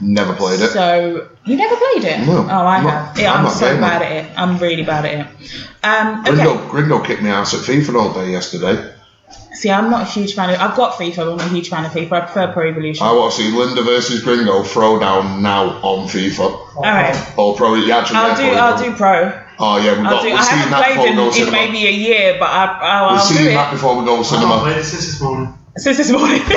[0.00, 0.70] Never played it.
[0.70, 2.26] So you never played it?
[2.26, 3.18] No, Oh, I I'm not- have.
[3.18, 4.32] Yeah, I'm I'm, so bad at it.
[4.36, 5.26] I'm really bad at it.
[5.84, 6.30] Um, okay.
[6.32, 8.92] Gringo, Gringo kicked me ass at FIFA all day yesterday.
[9.54, 10.58] See, I'm not a huge fan of.
[10.60, 12.12] I've got FIFA, but I'm not a huge fan of FIFA.
[12.12, 13.06] I prefer Pro Evolution.
[13.06, 16.40] I want to see Linda versus Gringo throw down now on FIFA.
[16.76, 17.34] All right.
[17.38, 17.74] Or Pro.
[17.74, 18.42] Yeah, actually, I'll yeah, do.
[18.50, 18.84] Pro I'll Evo.
[18.84, 19.42] do Pro.
[19.58, 20.22] Oh yeah, we've I'll got.
[20.22, 20.28] do.
[20.30, 21.52] We're I seeing haven't that before we played go in, in cinema.
[21.52, 23.54] maybe a year, but I, I'll, We're I'll do seeing it.
[23.54, 24.60] that before we go I cinema.
[24.60, 25.54] played it since this morning.
[25.76, 26.40] Since this morning.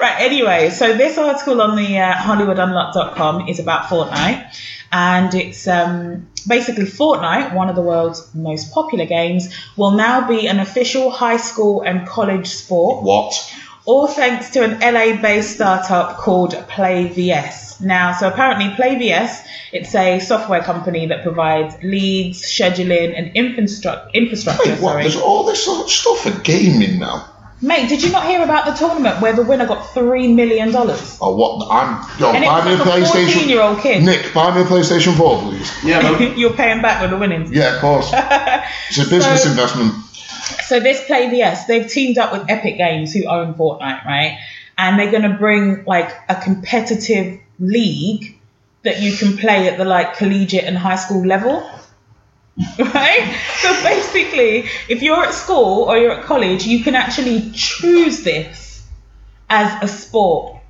[0.00, 4.54] right, anyway, so this article on the uh, HollywoodUnlocked.com is about Fortnite.
[4.92, 10.48] And it's um, basically Fortnite, one of the world's most popular games, will now be
[10.48, 13.54] an official high school and college sport, What?
[13.84, 17.80] all thanks to an LA based startup called PlayVS.
[17.80, 24.10] Now, so apparently, PlayVS, it's a software company that provides leads, scheduling, and infrastructure.
[24.12, 24.90] infrastructure Wait, what?
[24.90, 25.02] sorry.
[25.04, 27.26] There's all this sort of stuff for gaming now.
[27.62, 31.18] Mate, did you not hear about the tournament where the winner got three million dollars?
[31.20, 31.68] Oh, what?
[31.70, 32.02] I'm.
[32.18, 33.24] Yo, And it buy was me a like a PlayStation.
[33.32, 34.02] fourteen-year-old kid.
[34.04, 35.84] Nick, buy me a PlayStation 4, please.
[35.84, 36.38] Yeah, man.
[36.38, 37.50] You're paying back with the winnings.
[37.50, 38.10] Yeah, of course.
[38.88, 39.92] It's a business So- investment.
[40.64, 44.38] So this PlayVS, they've teamed up with Epic Games, who own Fortnite, right?
[44.78, 48.36] And they're gonna bring like a competitive league
[48.82, 51.68] that you can play at the like collegiate and high school level.
[52.78, 53.36] Right?
[53.58, 58.86] So basically, if you're at school or you're at college, you can actually choose this
[59.48, 60.60] as a sport.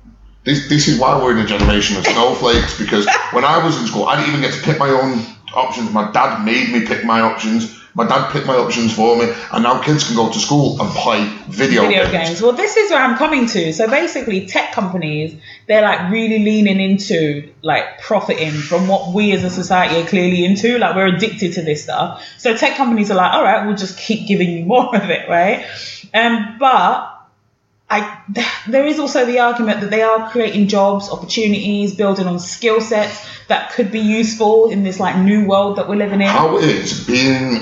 [0.43, 3.87] This, this is why we're in a generation of snowflakes because when I was in
[3.87, 5.23] school, I didn't even get to pick my own
[5.53, 5.91] options.
[5.91, 7.80] My dad made me pick my options.
[7.93, 10.89] My dad picked my options for me, and now kids can go to school and
[10.91, 12.29] play video, video games.
[12.29, 12.41] games.
[12.41, 13.73] Well, this is where I'm coming to.
[13.73, 15.35] So basically, tech companies
[15.67, 20.45] they're like really leaning into like profiting from what we as a society are clearly
[20.45, 20.77] into.
[20.77, 22.23] Like we're addicted to this stuff.
[22.37, 25.29] So tech companies are like, all right, we'll just keep giving you more of it,
[25.29, 25.65] right?
[26.13, 27.20] Um, but
[27.91, 28.21] I,
[28.67, 33.27] there is also the argument that they are creating jobs, opportunities, building on skill sets
[33.47, 36.27] that could be useful in this like new world that we're living in.
[36.27, 37.57] How is being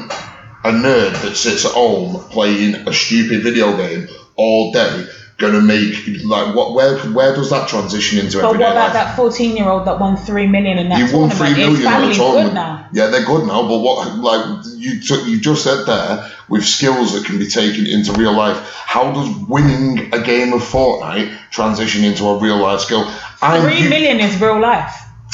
[0.63, 5.07] a nerd that sits at home playing a stupid video game all day
[5.39, 6.73] gonna make like what?
[6.73, 8.93] Where where does that transition into but everyday what about life?
[8.93, 11.34] that 14 year old that won three million in that You won tournament?
[11.38, 12.47] three His million at a family's tournament.
[12.49, 12.88] good now.
[12.91, 13.67] Yeah, they're good now.
[13.67, 17.88] But what, like you, took, you just said there, with skills that can be taken
[17.88, 22.82] into real life, how does winning a game of Fortnite transition into a real life
[22.82, 23.10] skill?
[23.41, 24.93] I'm Three u- is real life.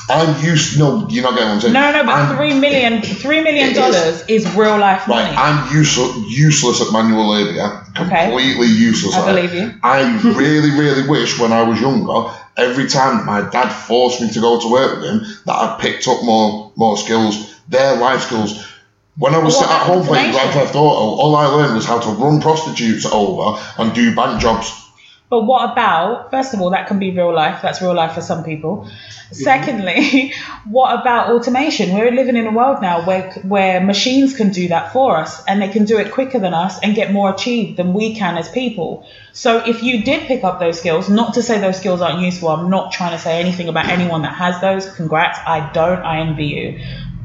[0.10, 0.78] I'm used.
[0.78, 1.74] No, you're not getting what I'm saying.
[1.74, 3.78] No, no, but I'm, three million, three million It is.
[3.78, 5.30] dollars is real life money.
[5.30, 5.38] Right.
[5.38, 7.52] I'm useless, useless at manual labour.
[7.52, 7.84] yeah?
[7.98, 8.26] Okay.
[8.26, 9.16] Completely useless.
[9.16, 9.36] I at it.
[9.36, 9.80] believe you.
[9.82, 14.40] I really, really wish when I was younger, every time my dad forced me to
[14.40, 18.72] go to work with him, that I picked up more more skills, their life skills.
[19.18, 20.52] When I was sat at home playing Grand?
[20.52, 20.82] Theft Auto,
[21.22, 24.85] all I learned was how to run prostitutes over and do bank jobs.
[25.28, 27.62] But what about, first of all, that can be real life.
[27.62, 28.88] That's real life for some people.
[28.88, 29.36] Mhm.
[29.36, 30.34] Secondly,
[30.66, 31.94] what about automation?
[31.96, 35.62] We're living in a world now where where machines can do that for us, and
[35.62, 38.48] they can do it quicker than us and get more achieved than we can as
[38.50, 39.06] people.
[39.34, 42.50] So if you did pick up those skills, not to say those skills aren't useful.
[42.50, 44.90] I'm not trying to say anything about anyone that has those.
[44.96, 45.40] Congrats.
[45.46, 46.00] I don't.
[46.04, 46.80] I envy you.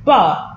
[0.04, 0.49] But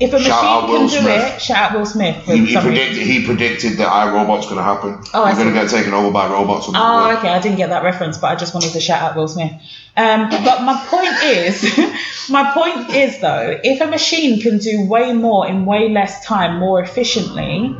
[0.00, 1.36] If a machine Shout can do Smith.
[1.36, 2.24] it, shout out Will Smith.
[2.24, 4.98] He, he predicted he predicted that I, Robot's going to happen.
[5.14, 6.66] Oh, We're going to get taken over by robots.
[6.68, 7.28] Oh, okay.
[7.28, 9.52] I didn't get that reference, but I just wanted to shout out Will Smith.
[9.96, 11.62] Um, but my point is,
[12.30, 16.58] my point is though, if a machine can do way more in way less time,
[16.58, 17.76] more efficiently,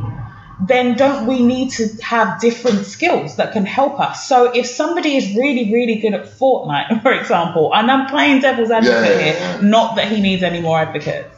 [0.61, 4.27] then don't we need to have different skills that can help us?
[4.27, 8.71] So if somebody is really, really good at Fortnite, for example, and I'm playing devil's
[8.71, 11.35] advocate Yeah, yeah, here, not that he needs any more advocates,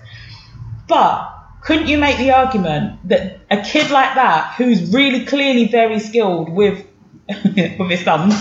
[0.88, 6.00] but couldn't you make the argument that a kid like that, who's really clearly very
[6.00, 6.86] skilled with
[7.28, 8.36] with his thumbs,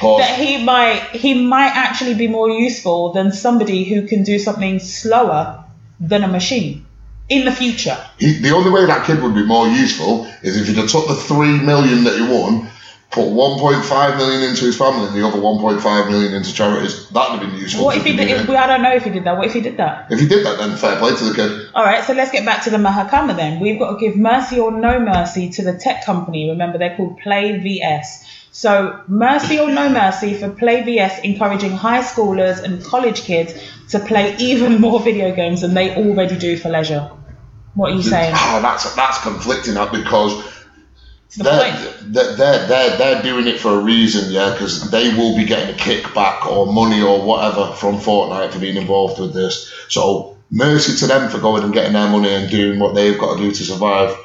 [0.00, 4.78] that he might he might actually be more useful than somebody who can do something
[4.78, 5.64] slower
[5.98, 6.84] than a machine
[7.30, 7.96] in the future?
[8.18, 11.08] He, the only way that kid would be more useful is if he'd have took
[11.08, 12.68] the three million that he won,
[13.10, 17.08] put 1.5 million into his family and the other 1.5 million into charities.
[17.08, 17.84] That'd have been useful.
[17.84, 18.30] What if he did?
[18.30, 18.48] If.
[18.48, 19.36] I don't know if he did that.
[19.36, 20.12] What if he did that?
[20.12, 21.70] If he did that, then fair play to the kid.
[21.74, 23.58] All right, so let's get back to the Mahakama then.
[23.58, 26.50] We've got to give mercy or no mercy to the tech company.
[26.50, 28.24] Remember, they're called PlayVS.
[28.52, 33.54] So, mercy or no mercy for PlayVS encouraging high schoolers and college kids
[33.90, 37.10] to play even more video games than they already do for leisure.
[37.74, 38.34] What are you ah, saying?
[38.36, 40.59] Oh, that's that's conflicting that because
[41.36, 45.44] They're, they're, they're, they're, they're doing it for a reason, yeah, because they will be
[45.44, 49.72] getting a kickback or money or whatever from Fortnite for being involved with this.
[49.88, 53.36] So, mercy to them for going and getting their money and doing what they've got
[53.36, 54.16] to do to survive.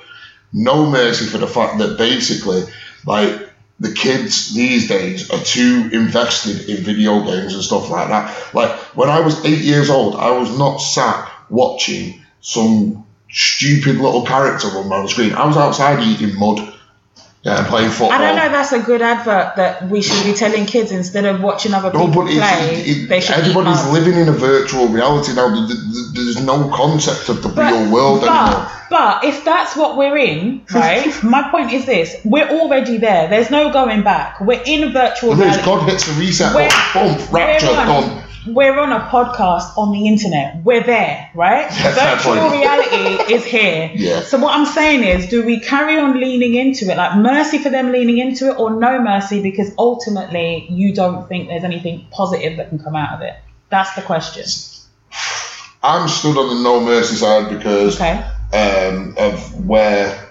[0.51, 2.63] No mercy for the fact that basically,
[3.05, 8.53] like, the kids these days are too invested in video games and stuff like that.
[8.55, 14.25] Like, when I was eight years old, I was not sat watching some stupid little
[14.25, 15.33] character run around the screen.
[15.33, 16.71] I was outside eating mud.
[17.45, 18.11] Yeah, and playing football.
[18.11, 18.49] I don't know.
[18.49, 22.07] That's a good advert that we should be telling kids instead of watching other No,
[22.07, 22.81] people but play.
[22.91, 25.49] it, they should everybody's living in a virtual reality now.
[25.53, 28.67] There- there- There's no concept of the real world but, anymore.
[28.89, 31.05] but if that's what we're in, right?
[31.35, 33.27] my point is this: we're already there.
[33.27, 34.41] There's no going back.
[34.41, 35.65] We're in virtual There is, reality.
[35.65, 38.23] God hits the reset button, boom, rapture, done.
[38.47, 40.63] We're on a podcast on the internet.
[40.63, 41.71] We're there, right?
[41.71, 43.91] Fair Virtual reality is here.
[43.95, 44.21] Yeah.
[44.21, 47.69] So what I'm saying is, do we carry on leaning into it, like mercy for
[47.69, 52.57] them leaning into it, or no mercy because ultimately you don't think there's anything positive
[52.57, 53.33] that can come out of it?
[53.69, 54.43] That's the question.
[55.81, 58.23] I'm stood on the no mercy side because Okay.
[58.53, 60.24] um, of where.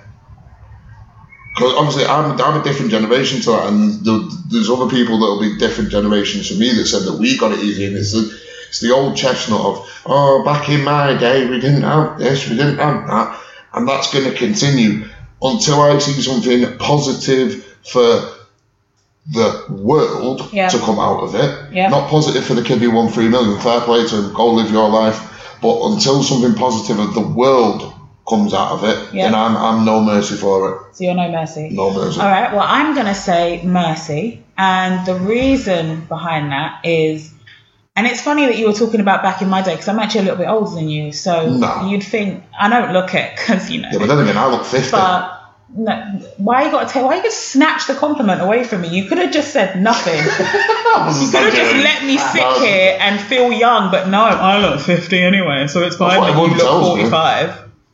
[1.54, 5.26] Because obviously I'm, I'm a different generation to that, and the, there's other people that
[5.26, 8.12] will be different generations from me that said that we got it easy, and it's
[8.12, 8.36] the,
[8.68, 12.56] it's the old chestnut of oh back in my day we didn't have this, we
[12.56, 13.40] didn't have that,
[13.74, 15.06] and that's going to continue
[15.40, 18.34] until I see something positive for
[19.32, 20.68] the world Yeah.
[20.68, 21.72] to come out of it.
[21.72, 21.88] Yeah.
[21.88, 23.58] Not positive for the kid who won three million.
[23.60, 25.30] Fair play to him, go live your life.
[25.62, 27.93] But until something positive of the world
[28.28, 29.24] comes out of it, Yeah.
[29.26, 30.96] then I'm, I'm no mercy for it.
[30.96, 31.68] So you're no mercy.
[31.70, 32.20] No mercy.
[32.20, 32.52] All right.
[32.52, 34.42] Well, I'm going to say mercy.
[34.56, 37.32] And the reason behind that is,
[37.96, 40.20] and it's funny that you were talking about back in my day because I'm actually
[40.20, 41.12] a little bit older than you.
[41.12, 41.86] So No.
[41.88, 43.88] you'd think, I don't look it because, you know.
[43.92, 44.90] Yeah, but then again, I look 50.
[44.90, 45.40] But
[45.76, 45.92] no,
[46.38, 47.04] why you got to take?
[47.04, 48.88] Why you just snatch the compliment away from me?
[48.88, 50.14] You could have just said nothing.
[50.94, 53.90] You could have just let me sit here and feel young.
[53.90, 57.10] But no, I look 50 anyway, so it's fine that you look me.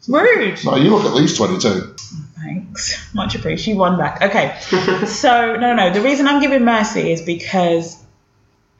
[0.07, 0.37] 45.
[0.37, 0.65] Rude.
[0.65, 1.95] No, you look at least 22.
[2.43, 3.15] Thanks.
[3.15, 3.73] Much appreciated.
[3.73, 4.23] You won back.
[4.23, 4.57] Okay.
[5.07, 5.93] so, no, no.
[5.93, 8.03] The reason I'm giving mercy is because,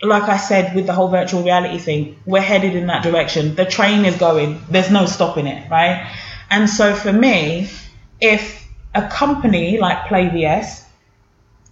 [0.03, 3.55] like I said, with the whole virtual reality thing, we're headed in that direction.
[3.55, 6.11] The train is going, there's no stopping it, right?
[6.49, 7.69] And so, for me,
[8.21, 10.85] if a company like PlayVS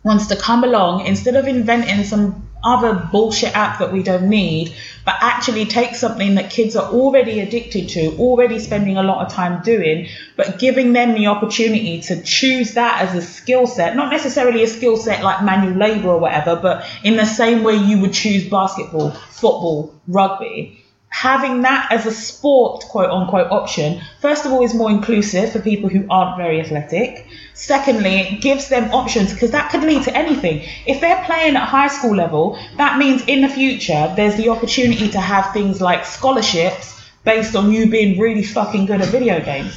[0.04, 4.74] wants to come along, instead of inventing some other bullshit app that we don't need,
[5.04, 9.32] but actually take something that kids are already addicted to, already spending a lot of
[9.32, 14.10] time doing, but giving them the opportunity to choose that as a skill set, not
[14.10, 18.00] necessarily a skill set like manual labor or whatever, but in the same way you
[18.00, 20.84] would choose basketball, football, rugby.
[21.10, 25.60] Having that as a sport, quote unquote, option, first of all, is more inclusive for
[25.60, 27.26] people who aren't very athletic.
[27.58, 30.64] Secondly, it gives them options because that could lead to anything.
[30.86, 35.08] If they're playing at high school level, that means in the future there's the opportunity
[35.10, 39.76] to have things like scholarships based on you being really fucking good at video games.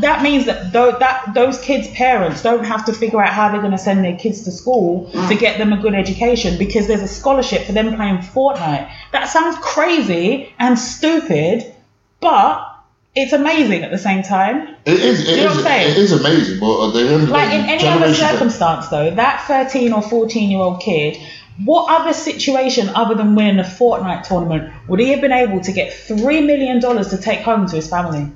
[0.00, 3.60] That means that tho- that those kids' parents don't have to figure out how they're
[3.60, 7.02] going to send their kids to school to get them a good education because there's
[7.02, 8.90] a scholarship for them playing Fortnite.
[9.12, 11.72] That sounds crazy and stupid,
[12.20, 12.69] but
[13.14, 14.76] it's amazing at the same time.
[14.84, 15.90] It is, it you know what is, I'm saying?
[15.90, 19.44] it is amazing, but at the end of Like in any other circumstance, though, that
[19.46, 21.16] 13 or 14 year old kid
[21.64, 25.72] what other situation other than winning a Fortnite tournament would he have been able to
[25.72, 28.32] get three million dollars to take home to his family?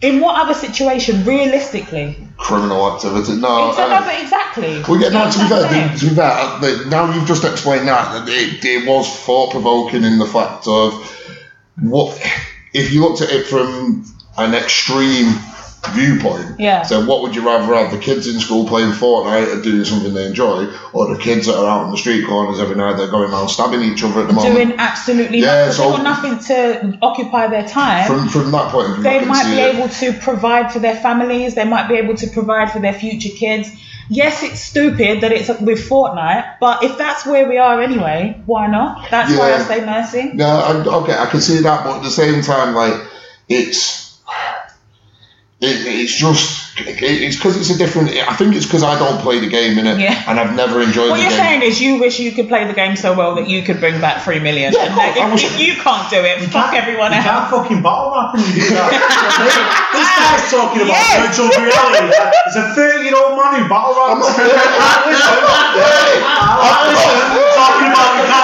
[0.00, 2.16] In what other situation, realistically?
[2.36, 3.36] Criminal activity.
[3.40, 3.70] No.
[3.70, 4.14] Exactly.
[4.14, 4.82] uh, exactly.
[4.86, 7.26] Well, yeah, no, to be That's what I'm fair, to be fair, uh, now you've
[7.26, 10.92] just explained that, it, it was thought provoking in the fact of
[11.80, 12.20] what,
[12.74, 14.04] if you looked at it from
[14.36, 15.32] an extreme
[15.92, 16.82] viewpoint, Yeah.
[16.82, 20.14] so what would you rather have, the kids in school playing Fortnite and doing something
[20.14, 23.06] they enjoy, or the kids that are out on the street corners every night, they're
[23.10, 24.54] going around stabbing each other at the moment?
[24.54, 25.72] Doing absolutely Yeah, nothing.
[25.74, 28.06] so- They've got nothing to occupy their time.
[28.06, 29.74] from, from that point of view, they might be it.
[29.76, 31.54] able to provide for their families.
[31.54, 33.70] They might be able to provide for their future kids.
[34.08, 38.66] Yes, it's stupid that it's with Fortnite, but if that's where we are anyway, why
[38.66, 39.10] not?
[39.10, 40.30] That's why I say mercy.
[40.34, 43.00] No, I, okay, I can see that, but at the same time, like
[43.48, 44.03] it's
[45.64, 48.10] it, it's just it, it's because it's a different.
[48.10, 50.22] I think it's because I don't play the game in it, Yeah.
[50.28, 51.38] and I've never enjoyed What the you're game.
[51.38, 54.00] saying is you wish you could play the game so well that you could bring
[54.00, 54.72] back three million.
[54.72, 57.26] Yeah, And no, if, was- if you can't do it, fuck everyone you else.
[57.26, 58.90] can't fucking battle rap and you do that.
[59.94, 61.30] this guy's talking about Yes.
[61.30, 62.10] virtual reality.
[62.50, 64.26] He's a 30 year old man who battle raps.
[67.54, 68.34] talking about the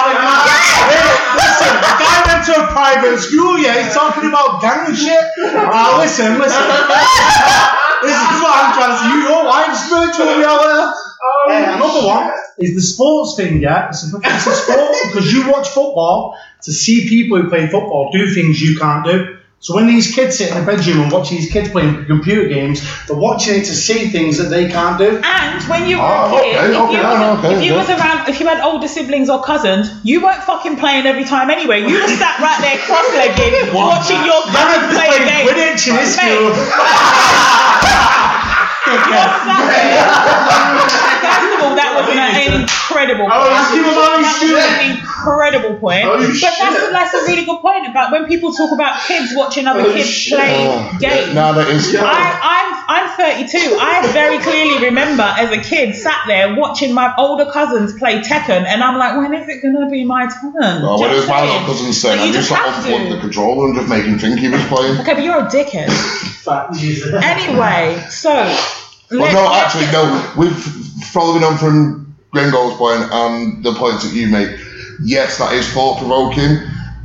[0.91, 5.23] Hey, listen, the guy to a private school, yeah, he's talking about gang and shit.
[5.53, 6.61] Ah, listen, listen.
[8.05, 9.09] this is what I'm trying to say.
[9.09, 10.97] You know, I'm virtual reality.
[11.47, 13.89] Hey, another one is the sports thing, yeah?
[13.89, 18.11] It's a, it's a sport because you watch football to see people who play football
[18.11, 19.37] do things you can't do.
[19.61, 22.81] So when these kids sit in the bedroom and watch these kids playing computer games,
[23.05, 25.21] they're watching it to see things that they can't do.
[25.23, 27.45] And when you were Oh, a kid, okay, if okay, you, no, no, was, ah,
[27.45, 30.77] okay, if you was around, if you had older siblings or cousins, you weren't fucking
[30.77, 31.81] playing every time anyway.
[31.81, 35.45] You were sat right there cross-legged, watching your cousins play playing game.
[35.45, 36.57] Quidditch in his Mate, school.
[38.91, 38.97] You're
[39.45, 40.81] sat there.
[41.21, 43.29] First of all, that was an, incredible.
[43.29, 43.45] Oh,
[43.77, 43.85] him
[45.23, 46.05] about his That was an incredible point.
[46.05, 46.53] Oh, but shit.
[46.59, 49.81] that's a, that's a really good point about when people talk about kids watching other
[49.81, 50.37] Oh, kids shit.
[50.37, 51.33] play Oh, games.
[51.33, 51.95] No, that is.
[51.95, 53.77] I, I'm I'm 32.
[53.79, 58.65] I very clearly remember as a kid sat there watching my older cousins play Tekken,
[58.65, 60.81] and I'm like, when is it gonna be my turn?
[60.83, 61.93] Well, Do when you it was know my what little cousin saying?
[61.93, 63.15] saying, But I you just just like have to.
[63.15, 64.99] the controller and just make him think he was playing.
[65.01, 65.89] Okay, but you're a dickhead.
[67.23, 68.31] Anyway, so.
[69.11, 70.33] Well, no, actually, no.
[70.37, 70.55] We've
[71.11, 74.49] following on from Gringo's point and the points that you make.
[75.03, 76.57] Yes, that is thought provoking,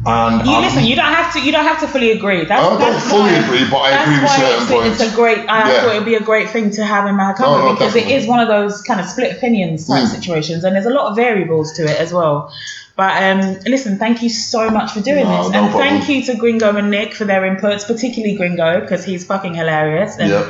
[0.06, 0.84] and You I'm- listen.
[0.84, 1.40] You don't have to.
[1.40, 2.44] You don't have to fully agree.
[2.44, 5.00] That's, I don't that's fully why- agree, but I agree with certain it's, points.
[5.00, 5.38] It's a great.
[5.48, 5.80] I Yeah.
[5.82, 8.00] thought it'd be a great thing to have in my No, company no, because it
[8.00, 8.22] definitely.
[8.22, 10.08] is one of those kind of split opinions type Mm.
[10.08, 12.50] situations, and there's a lot of variables to it as well.
[12.96, 15.88] But um, listen, thank you so much for doing No, this, no and problem.
[16.00, 20.16] thank you to Gringo and Nick for their inputs, particularly Gringo because he's fucking hilarious,
[20.18, 20.46] and Yep.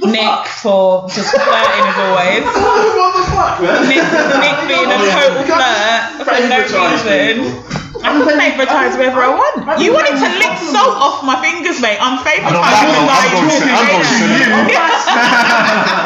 [0.00, 2.44] Nick for just flirting as always.
[2.48, 3.84] what the fuck, man?
[3.92, 4.00] Nick,
[4.40, 7.92] Nick being a total flirt for no reason.
[8.02, 9.80] I can favouritize whoever I want.
[9.80, 11.98] You wanted to lick salt off my fingers, mate.
[12.00, 14.58] I'm I'm, favouritising I'm, by going to, I'm, going to cinema.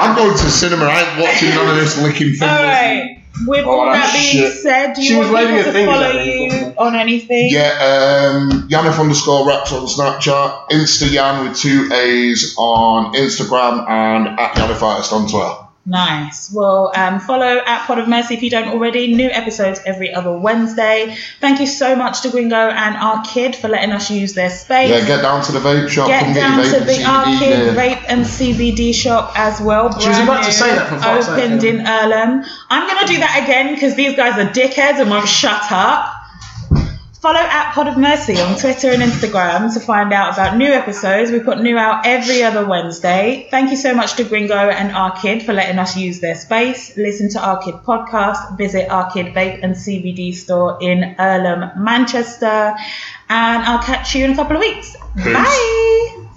[0.03, 0.85] I'm going to cinema.
[0.87, 2.42] I ain't watching none of this licking fingers.
[2.42, 3.22] All right.
[3.46, 5.87] With Oh, all that that's being said, do you She was want waving people to
[5.87, 6.44] follow at me.
[6.44, 7.51] you on anything?
[7.51, 14.39] Yeah, um, Yannick underscore raps on Snapchat, Insta Yan with two A's on Instagram, and
[14.39, 15.67] at Yannick Artist on Twitter.
[15.89, 16.53] Nice.
[16.53, 19.15] Well, um, follow at Pod of Mercy if you don't already.
[19.15, 21.17] New episodes every other Wednesday.
[21.41, 24.91] Thank you so much to Gringo and our kid for letting us use their space.
[24.91, 26.09] Yeah, get down to the vape shop.
[26.09, 27.97] Get come down get your to vape the and CBD Arcade there.
[27.97, 29.93] Vape and CBD shop as well.
[30.01, 31.71] She was brand about to new, say that for Opened yeah.
[31.71, 32.49] in Irlam.
[32.69, 36.15] I'm going to do that again because these guys are dickheads and won't shut up.
[37.20, 41.31] Follow at Pod of Mercy on Twitter and Instagram to find out about new episodes.
[41.31, 43.48] We put new out every other Wednesday.
[43.50, 46.96] Thank you so much to Gringo and Arkid for letting us use their space.
[46.96, 48.59] Listen to Arkid podcast.
[48.59, 52.74] Visit Arkid Vape and CBD store in Irlam, Manchester.
[53.29, 54.94] And I'll catch you in a couple of weeks.
[55.16, 55.33] Peace.
[55.33, 56.12] Bye.